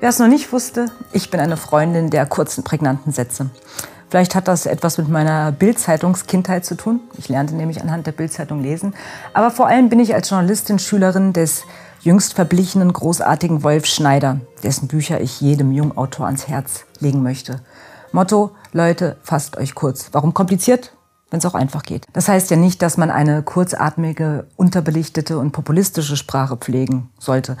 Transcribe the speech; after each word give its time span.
Wer 0.00 0.08
es 0.08 0.18
noch 0.18 0.28
nicht 0.28 0.50
wusste, 0.50 0.86
ich 1.12 1.30
bin 1.30 1.40
eine 1.40 1.58
Freundin 1.58 2.08
der 2.08 2.24
kurzen, 2.24 2.64
prägnanten 2.64 3.12
Sätze. 3.12 3.50
Vielleicht 4.08 4.34
hat 4.34 4.48
das 4.48 4.64
etwas 4.64 4.96
mit 4.96 5.10
meiner 5.10 5.52
Bild-Zeitungskindheit 5.52 6.64
zu 6.64 6.74
tun. 6.74 7.00
Ich 7.18 7.28
lernte 7.28 7.54
nämlich 7.54 7.82
anhand 7.82 8.06
der 8.06 8.12
Bild-Zeitung 8.12 8.62
lesen. 8.62 8.94
Aber 9.34 9.50
vor 9.50 9.66
allem 9.66 9.90
bin 9.90 10.00
ich 10.00 10.14
als 10.14 10.30
Journalistin 10.30 10.78
Schülerin 10.78 11.34
des 11.34 11.64
jüngst 12.00 12.32
verblichenen 12.32 12.94
großartigen 12.94 13.62
Wolf 13.62 13.84
Schneider, 13.84 14.40
dessen 14.62 14.88
Bücher 14.88 15.20
ich 15.20 15.42
jedem 15.42 15.70
Jungautor 15.70 16.24
ans 16.24 16.48
Herz 16.48 16.86
legen 16.98 17.22
möchte. 17.22 17.60
Motto, 18.10 18.52
Leute, 18.72 19.18
fasst 19.22 19.58
euch 19.58 19.74
kurz. 19.74 20.08
Warum 20.12 20.32
kompliziert? 20.32 20.94
Wenn 21.30 21.40
es 21.40 21.46
auch 21.46 21.54
einfach 21.54 21.82
geht. 21.82 22.06
Das 22.14 22.26
heißt 22.26 22.50
ja 22.50 22.56
nicht, 22.56 22.80
dass 22.80 22.96
man 22.96 23.10
eine 23.10 23.42
kurzatmige, 23.42 24.48
unterbelichtete 24.56 25.38
und 25.38 25.52
populistische 25.52 26.16
Sprache 26.16 26.56
pflegen 26.56 27.10
sollte. 27.18 27.58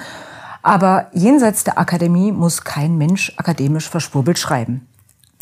Aber 0.62 1.06
jenseits 1.12 1.64
der 1.64 1.78
Akademie 1.78 2.32
muss 2.32 2.64
kein 2.64 2.98
Mensch 2.98 3.32
akademisch 3.36 3.88
verschwurbelt 3.88 4.38
schreiben. 4.38 4.86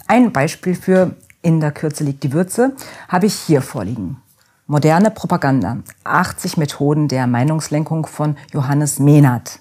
Ein 0.07 0.33
Beispiel 0.33 0.75
für 0.75 1.17
In 1.43 1.61
der 1.61 1.73
Kürze 1.73 2.05
liegt 2.05 2.23
die 2.23 2.33
Würze 2.33 2.75
habe 3.09 3.27
ich 3.27 3.35
hier 3.35 3.63
vorliegen. 3.63 4.21
Moderne 4.67 5.11
Propaganda. 5.11 5.79
80 6.05 6.57
Methoden 6.57 7.09
der 7.09 7.27
Meinungslenkung 7.27 8.07
von 8.07 8.37
Johannes 8.53 8.99
Mehnert. 8.99 9.61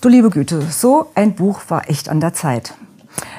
Du 0.00 0.08
liebe 0.08 0.30
Güte, 0.30 0.62
so 0.62 1.10
ein 1.14 1.34
Buch 1.34 1.60
war 1.68 1.90
echt 1.90 2.08
an 2.08 2.20
der 2.20 2.32
Zeit. 2.32 2.74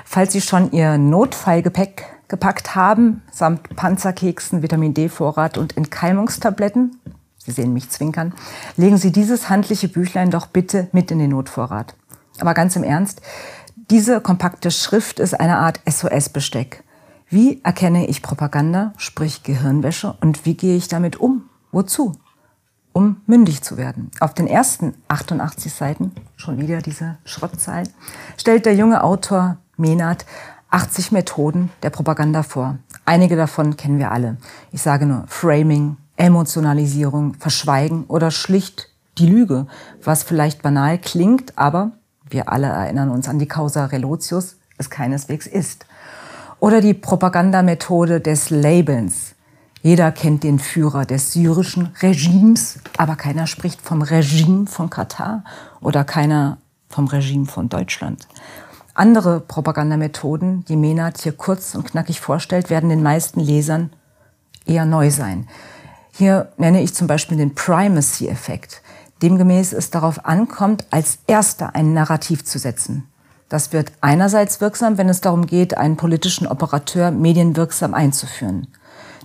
Falls 0.06 0.34
Sie 0.34 0.42
schon 0.42 0.72
Ihr 0.72 0.98
Notfallgepäck 0.98 2.06
gepackt 2.28 2.76
haben, 2.76 3.22
samt 3.32 3.76
Panzerkeksen, 3.76 4.62
Vitamin 4.62 4.94
D-Vorrat 4.94 5.58
und 5.58 5.78
Entkeimungstabletten, 5.78 6.98
Sie 7.44 7.52
sehen 7.52 7.74
mich 7.74 7.90
zwinkern, 7.90 8.34
legen 8.78 8.98
Sie 8.98 9.12
dieses 9.12 9.50
handliche 9.50 9.88
Büchlein 9.88 10.30
doch 10.30 10.46
bitte 10.46 10.88
mit 10.92 11.10
in 11.10 11.18
den 11.18 11.32
Notvorrat. 11.32 11.96
Aber 12.40 12.54
ganz 12.54 12.76
im 12.76 12.84
Ernst, 12.84 13.22
diese 13.90 14.22
kompakte 14.22 14.70
Schrift 14.70 15.20
ist 15.20 15.40
eine 15.40 15.58
Art 15.58 15.80
SOS-Besteck. 15.90 16.84
Wie 17.30 17.62
erkenne 17.64 18.08
ich 18.08 18.22
Propaganda, 18.22 18.94
sprich 18.98 19.42
Gehirnwäsche, 19.42 20.16
und 20.22 20.46
wie 20.46 20.56
gehe 20.56 20.78
ich 20.78 20.88
damit 20.88 21.16
um? 21.16 21.50
Wozu? 21.72 22.14
Um 22.94 23.22
mündig 23.26 23.64
zu 23.64 23.78
werden. 23.78 24.12
Auf 24.20 24.34
den 24.34 24.48
ersten 24.48 24.94
88 25.08 25.74
Seiten, 25.74 26.12
schon 26.36 26.60
wieder 26.60 26.82
diese 26.82 27.18
Schrottzahlen, 27.26 27.90
stellt 28.38 28.66
der 28.66 28.76
junge 28.76 29.04
Autor 29.04 29.58
Menard 29.78 30.26
80 30.70 31.12
Methoden 31.12 31.72
der 31.84 31.90
Propaganda 31.90 32.44
vor. 32.44 32.78
Einige 33.06 33.36
davon 33.36 33.78
kennen 33.78 33.98
wir 33.98 34.12
alle. 34.12 34.38
Ich 34.72 34.82
sage 34.82 35.06
nur 35.06 35.24
Framing, 35.28 35.98
Emotionalisierung, 36.18 37.36
Verschweigen 37.36 38.06
oder 38.06 38.32
schlicht 38.32 38.90
die 39.18 39.28
Lüge, 39.28 39.68
was 40.04 40.24
vielleicht 40.24 40.62
banal 40.62 40.98
klingt, 40.98 41.58
aber 41.58 41.92
wir 42.30 42.50
alle 42.50 42.68
erinnern 42.68 43.10
uns 43.10 43.28
an 43.28 43.40
die 43.40 43.48
Causa 43.48 43.86
Relotius, 43.86 44.58
es 44.78 44.90
keineswegs 44.90 45.48
ist. 45.48 45.86
Oder 46.60 46.80
die 46.80 46.94
Propagandamethode 46.94 48.22
des 48.22 48.50
Labels. 48.50 49.36
Jeder 49.82 50.12
kennt 50.12 50.44
den 50.44 50.60
Führer 50.60 51.06
des 51.06 51.34
syrischen 51.34 51.90
Regimes, 52.02 52.80
aber 52.98 53.16
keiner 53.16 53.48
spricht 53.48 53.82
vom 53.82 54.04
Regime 54.04 54.68
von 54.68 54.90
Katar 54.90 55.44
oder 55.82 56.04
keiner 56.04 56.60
vom 56.88 57.08
Regime 57.08 57.48
von 57.48 57.68
Deutschland. 57.68 58.28
Andere 58.94 59.40
Propagandamethoden, 59.40 60.66
die 60.66 60.76
Menat 60.76 61.20
hier 61.22 61.32
kurz 61.32 61.74
und 61.74 61.86
knackig 61.86 62.22
vorstellt, 62.22 62.70
werden 62.70 62.90
den 62.90 63.02
meisten 63.02 63.40
Lesern 63.40 63.90
eher 64.66 64.86
neu 64.86 65.10
sein. 65.10 65.48
Hier 66.12 66.52
nenne 66.58 66.82
ich 66.82 66.94
zum 66.94 67.08
Beispiel 67.08 67.38
den 67.38 67.56
Primacy-Effekt. 67.56 68.82
Demgemäß 69.22 69.74
es 69.74 69.90
darauf 69.90 70.26
ankommt, 70.26 70.86
als 70.92 71.20
Erster 71.28 71.76
ein 71.76 71.94
Narrativ 71.94 72.44
zu 72.44 72.60
setzen. 72.60 73.08
Das 73.50 73.74
wird 73.74 73.92
einerseits 74.02 74.62
wirksam, 74.62 74.98
wenn 74.98 75.10
es 75.10 75.22
darum 75.22 75.46
geht, 75.46 75.78
einen 75.78 75.98
politischen 75.98 76.48
Operateur 76.48 77.12
medienwirksam 77.12 77.94
einzuführen. 77.94 78.68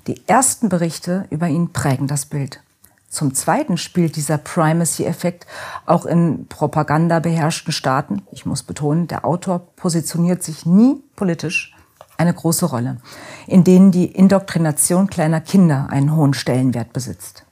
Die 0.07 0.21
ersten 0.27 0.69
Berichte 0.69 1.27
über 1.31 1.49
ihn 1.49 1.73
prägen 1.73 2.09
das 2.09 2.27
Bild. 2.27 2.61
Zum 3.09 3.35
Zweiten 3.35 3.79
spielt 3.79 4.17
dieser 4.17 4.37
Primacy-Effekt 4.37 5.47
auch 5.87 6.07
in 6.07 6.47
propagandabeherrschten 6.49 7.73
Staaten, 7.73 8.23
ich 8.33 8.47
muss 8.47 8.63
betonen, 8.63 9.07
der 9.07 9.25
Autor 9.25 9.61
positioniert 9.77 10.43
sich 10.43 10.67
nie 10.67 11.03
politisch, 11.15 11.76
eine 12.19 12.35
große 12.35 12.67
Rolle, 12.67 12.99
in 13.47 13.65
denen 13.65 13.91
die 13.93 14.07
Indoktrination 14.07 15.09
kleiner 15.09 15.41
Kinder 15.41 15.89
einen 15.91 16.15
hohen 16.15 16.35
Stellenwert 16.35 16.93
besitzt. 16.93 17.45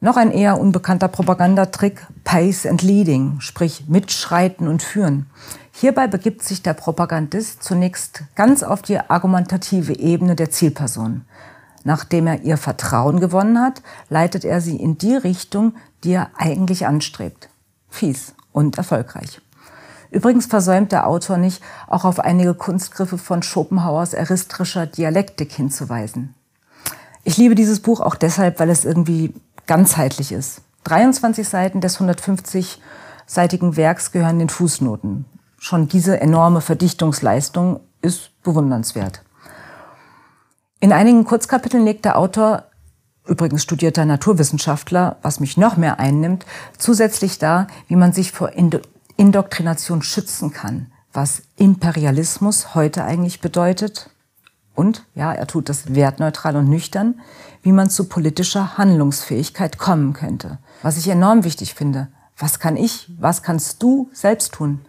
Noch 0.00 0.16
ein 0.16 0.32
eher 0.32 0.58
unbekannter 0.58 1.06
Propagandatrick, 1.06 2.06
Pace 2.24 2.66
and 2.66 2.82
Leading, 2.82 3.38
sprich 3.38 3.84
Mitschreiten 3.86 4.66
und 4.66 4.82
Führen. 4.82 5.26
Hierbei 5.70 6.08
begibt 6.08 6.42
sich 6.42 6.60
der 6.60 6.74
Propagandist 6.74 7.62
zunächst 7.62 8.24
ganz 8.34 8.64
auf 8.64 8.82
die 8.82 8.98
argumentative 8.98 9.96
Ebene 9.96 10.34
der 10.34 10.50
Zielperson. 10.50 11.24
Nachdem 11.84 12.26
er 12.26 12.42
ihr 12.42 12.56
Vertrauen 12.56 13.20
gewonnen 13.20 13.60
hat, 13.60 13.82
leitet 14.08 14.44
er 14.44 14.60
sie 14.60 14.76
in 14.76 14.98
die 14.98 15.14
Richtung, 15.14 15.74
die 16.02 16.12
er 16.12 16.30
eigentlich 16.36 16.86
anstrebt. 16.86 17.48
Fies 17.88 18.34
und 18.50 18.78
erfolgreich. 18.78 19.40
Übrigens 20.12 20.44
versäumt 20.44 20.92
der 20.92 21.06
Autor 21.06 21.38
nicht, 21.38 21.62
auch 21.88 22.04
auf 22.04 22.20
einige 22.20 22.52
Kunstgriffe 22.52 23.16
von 23.16 23.42
Schopenhauers 23.42 24.12
eristrischer 24.12 24.86
Dialektik 24.86 25.50
hinzuweisen. 25.52 26.34
Ich 27.24 27.38
liebe 27.38 27.54
dieses 27.54 27.80
Buch 27.80 28.00
auch 28.00 28.14
deshalb, 28.14 28.60
weil 28.60 28.68
es 28.68 28.84
irgendwie 28.84 29.32
ganzheitlich 29.66 30.30
ist. 30.30 30.60
23 30.84 31.48
Seiten 31.48 31.80
des 31.80 31.98
150-seitigen 31.98 33.76
Werks 33.76 34.12
gehören 34.12 34.38
den 34.38 34.50
Fußnoten. 34.50 35.24
Schon 35.58 35.88
diese 35.88 36.20
enorme 36.20 36.60
Verdichtungsleistung 36.60 37.80
ist 38.02 38.30
bewundernswert. 38.42 39.22
In 40.80 40.92
einigen 40.92 41.24
Kurzkapiteln 41.24 41.84
legt 41.86 42.04
der 42.04 42.18
Autor, 42.18 42.64
übrigens 43.26 43.62
studierter 43.62 44.04
Naturwissenschaftler, 44.04 45.16
was 45.22 45.40
mich 45.40 45.56
noch 45.56 45.78
mehr 45.78 46.00
einnimmt, 46.00 46.44
zusätzlich 46.76 47.38
dar, 47.38 47.68
wie 47.86 47.96
man 47.96 48.12
sich 48.12 48.32
vor 48.32 48.52
Indoktrination 49.22 50.02
schützen 50.02 50.52
kann, 50.52 50.90
was 51.12 51.42
Imperialismus 51.54 52.74
heute 52.74 53.04
eigentlich 53.04 53.40
bedeutet. 53.40 54.10
Und, 54.74 55.06
ja, 55.14 55.32
er 55.32 55.46
tut 55.46 55.68
das 55.68 55.94
wertneutral 55.94 56.56
und 56.56 56.68
nüchtern, 56.68 57.20
wie 57.62 57.70
man 57.70 57.88
zu 57.88 58.08
politischer 58.08 58.76
Handlungsfähigkeit 58.78 59.78
kommen 59.78 60.12
könnte. 60.12 60.58
Was 60.82 60.96
ich 60.96 61.06
enorm 61.06 61.44
wichtig 61.44 61.74
finde. 61.74 62.08
Was 62.36 62.58
kann 62.58 62.76
ich, 62.76 63.12
was 63.16 63.44
kannst 63.44 63.80
du 63.84 64.10
selbst 64.12 64.54
tun? 64.54 64.80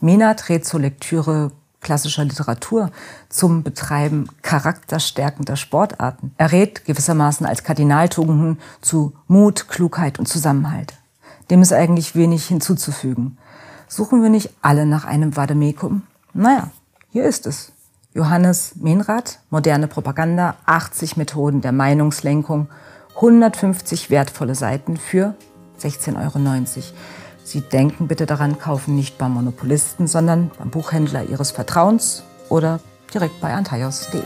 Menard 0.00 0.48
rät 0.48 0.66
zur 0.66 0.80
Lektüre 0.80 1.52
klassischer 1.80 2.24
Literatur, 2.24 2.90
zum 3.28 3.62
Betreiben 3.62 4.26
charakterstärkender 4.42 5.54
Sportarten. 5.54 6.34
Er 6.38 6.50
rät 6.50 6.86
gewissermaßen 6.86 7.46
als 7.46 7.62
Kardinaltugenden 7.62 8.58
zu 8.80 9.12
Mut, 9.28 9.68
Klugheit 9.68 10.18
und 10.18 10.26
Zusammenhalt. 10.26 10.94
Dem 11.50 11.62
ist 11.62 11.72
eigentlich 11.72 12.16
wenig 12.16 12.46
hinzuzufügen. 12.46 13.38
Suchen 13.88 14.22
wir 14.22 14.30
nicht 14.30 14.50
alle 14.62 14.84
nach 14.86 15.04
einem 15.04 15.36
Vademekum? 15.36 16.02
Naja, 16.34 16.70
hier 17.10 17.24
ist 17.24 17.46
es. 17.46 17.72
Johannes 18.14 18.76
Menrath, 18.76 19.40
moderne 19.50 19.88
Propaganda, 19.88 20.56
80 20.66 21.16
Methoden 21.16 21.60
der 21.60 21.72
Meinungslenkung, 21.72 22.68
150 23.16 24.10
wertvolle 24.10 24.54
Seiten 24.54 24.96
für 24.96 25.34
16,90 25.80 26.16
Euro. 26.16 26.64
Sie 27.44 27.60
denken 27.60 28.08
bitte 28.08 28.26
daran, 28.26 28.58
kaufen 28.58 28.96
nicht 28.96 29.18
beim 29.18 29.34
Monopolisten, 29.34 30.06
sondern 30.08 30.50
beim 30.58 30.70
Buchhändler 30.70 31.24
Ihres 31.24 31.52
Vertrauens 31.52 32.24
oder 32.48 32.80
direkt 33.14 33.40
bei 33.40 33.54
antaios.de. 33.54 34.22